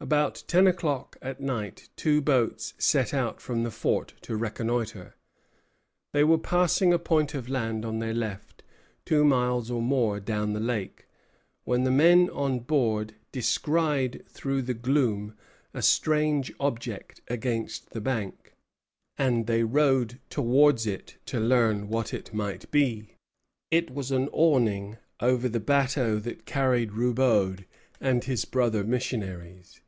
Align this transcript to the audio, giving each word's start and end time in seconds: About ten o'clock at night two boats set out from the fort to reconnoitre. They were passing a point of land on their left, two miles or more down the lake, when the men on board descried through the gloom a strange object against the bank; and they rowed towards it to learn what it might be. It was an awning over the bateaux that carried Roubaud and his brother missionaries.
About 0.00 0.44
ten 0.46 0.66
o'clock 0.66 1.16
at 1.22 1.40
night 1.40 1.88
two 1.96 2.20
boats 2.20 2.74
set 2.76 3.14
out 3.14 3.40
from 3.40 3.62
the 3.62 3.70
fort 3.70 4.12
to 4.20 4.36
reconnoitre. 4.36 5.16
They 6.12 6.22
were 6.22 6.36
passing 6.36 6.92
a 6.92 6.98
point 6.98 7.32
of 7.32 7.48
land 7.48 7.86
on 7.86 8.00
their 8.00 8.12
left, 8.12 8.62
two 9.06 9.24
miles 9.24 9.70
or 9.70 9.80
more 9.80 10.20
down 10.20 10.52
the 10.52 10.60
lake, 10.60 11.06
when 11.64 11.84
the 11.84 11.90
men 11.90 12.28
on 12.34 12.58
board 12.58 13.14
descried 13.32 14.22
through 14.28 14.60
the 14.60 14.74
gloom 14.74 15.38
a 15.72 15.80
strange 15.80 16.52
object 16.60 17.22
against 17.28 17.92
the 17.94 18.00
bank; 18.02 18.52
and 19.16 19.46
they 19.46 19.64
rowed 19.64 20.20
towards 20.28 20.86
it 20.86 21.16
to 21.24 21.40
learn 21.40 21.88
what 21.88 22.12
it 22.12 22.34
might 22.34 22.70
be. 22.70 23.16
It 23.70 23.90
was 23.90 24.10
an 24.10 24.28
awning 24.34 24.98
over 25.20 25.48
the 25.48 25.60
bateaux 25.60 26.18
that 26.18 26.44
carried 26.44 26.92
Roubaud 26.92 27.64
and 28.02 28.24
his 28.24 28.44
brother 28.44 28.84
missionaries. 28.84 29.80